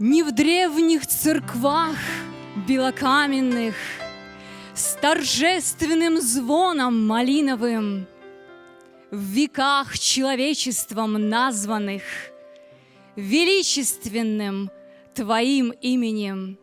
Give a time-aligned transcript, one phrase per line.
[0.00, 1.94] Не в древних церквах
[2.66, 3.76] белокаменных
[4.74, 8.08] С торжественным звоном малиновым
[9.12, 12.02] В веках человечеством названных
[13.14, 14.68] Величественным
[15.14, 16.58] Твоим именем.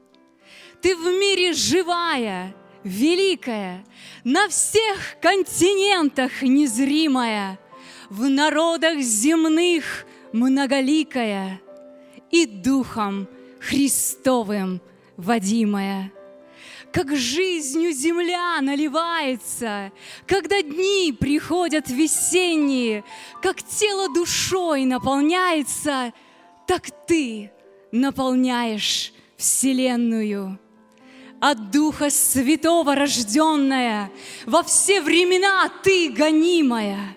[0.81, 2.53] Ты в мире живая,
[2.83, 3.85] великая,
[4.25, 7.57] На всех континентах незримая,
[8.09, 11.61] В народах земных многоликая
[12.31, 13.27] И Духом
[13.59, 14.81] Христовым
[15.17, 16.11] водимая.
[16.91, 19.91] Как жизнью земля наливается,
[20.25, 23.03] Когда дни приходят весенние,
[23.41, 26.13] Как тело душой наполняется,
[26.67, 27.51] Так ты
[27.91, 30.59] наполняешь вселенную.
[31.39, 34.11] От Духа Святого рожденная,
[34.45, 37.15] Во все времена ты гонимая,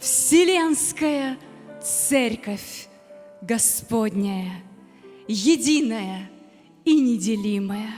[0.00, 1.38] Вселенская
[1.82, 2.87] Церковь
[3.48, 4.62] Господняя,
[5.26, 6.30] Единая
[6.84, 7.94] и неделимая.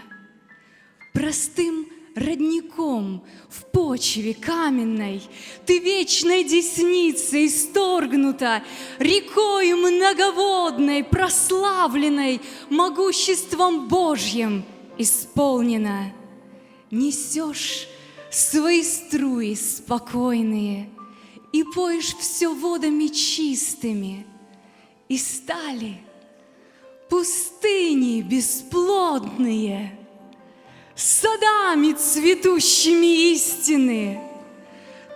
[1.13, 5.21] Простым родником в почве каменной
[5.67, 8.63] Ты вечной десницей исторгнута,
[9.01, 14.65] Рекой многоводной, прославленной, Могуществом Божьим
[14.99, 16.13] исполнена.
[16.93, 17.89] Несешь
[18.31, 20.91] свои струи спокойные
[21.53, 24.27] И поешь все водами чистыми,
[25.11, 25.99] И стали
[27.11, 29.99] пустыни бесплодные—
[31.01, 34.21] садами цветущими истины.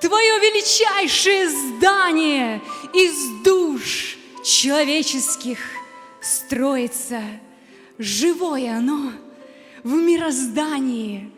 [0.00, 2.60] Твое величайшее здание
[2.92, 5.58] из душ человеческих
[6.20, 7.22] строится.
[7.98, 9.12] Живое оно
[9.82, 11.30] в мироздании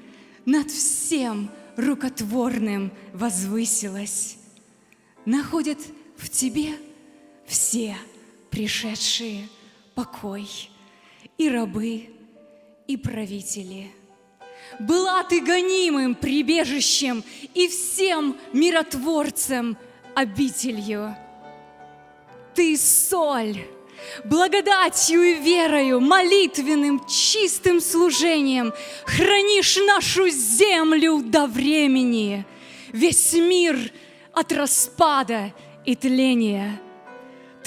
[0.45, 4.39] над всем рукотворным возвысилось.
[5.25, 5.79] Находят
[6.17, 6.75] в тебе
[7.47, 7.97] все
[8.57, 9.49] пришедшие
[9.95, 10.49] покой,
[11.37, 12.09] и рабы,
[12.87, 13.93] и правители–
[14.81, 17.23] была ты гонимым прибежищем
[17.55, 19.77] и всем миротворцем
[20.15, 21.17] обителью.
[22.55, 23.59] Ты соль,
[24.25, 28.73] благодатью и верою, молитвенным, чистым служением
[29.05, 32.45] хранишь нашу землю до времени,
[32.93, 33.79] весь мир
[34.33, 35.53] от распада
[35.85, 36.81] и тления.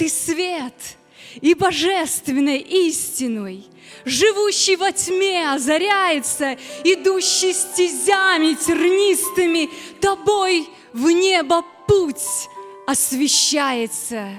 [0.00, 0.96] Ты свет—
[1.42, 3.66] и божественной истиной,
[4.06, 9.68] живущий во тьме озаряется, идущий стезями тернистыми,
[10.00, 12.48] тобой в небо путь
[12.86, 14.30] освещается.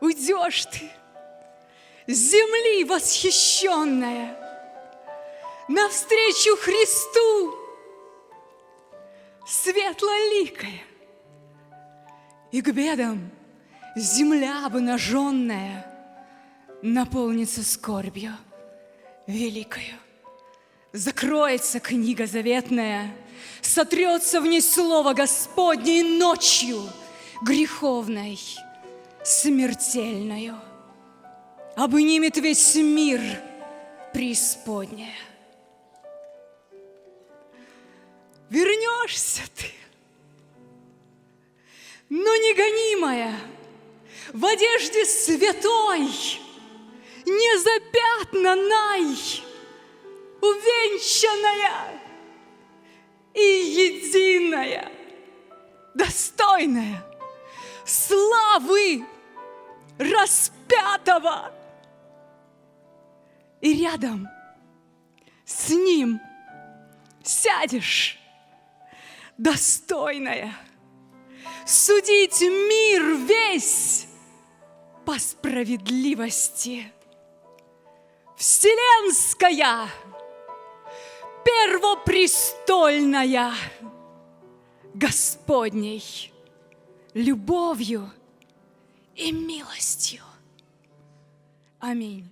[0.00, 0.90] Уйдешь ты
[2.12, 4.36] с земли восхищенная
[5.68, 7.54] навстречу Христу,
[9.46, 10.82] светлоликая,
[12.50, 13.30] и к бедам
[13.96, 15.86] земля обнаженная
[16.82, 18.32] наполнится скорбью
[19.26, 19.94] великою.
[20.92, 23.14] Закроется книга заветная,
[23.62, 26.82] сотрется в ней слово Господне ночью
[27.42, 28.38] греховной,
[29.24, 30.56] смертельною.
[31.76, 33.20] Обнимет весь мир
[34.12, 35.14] преисподняя.
[38.50, 39.70] Вернешься ты,
[42.10, 43.34] но не гонимая,
[44.32, 46.08] в одежде святой,
[47.24, 49.16] незапятнанной,
[50.40, 52.00] увенчанная
[53.34, 54.90] и единая,
[55.94, 57.04] достойная
[57.84, 59.04] славы
[59.98, 61.52] распятого.
[63.60, 64.28] И рядом
[65.44, 66.20] с ним
[67.22, 68.18] сядешь,
[69.38, 70.52] достойная,
[71.64, 74.08] судить мир весь
[75.04, 76.92] по справедливости.
[78.36, 79.88] Вселенская,
[81.44, 83.52] первопрестольная,
[84.94, 86.32] Господней
[87.14, 88.10] любовью
[89.14, 90.22] и милостью.
[91.78, 92.30] Аминь.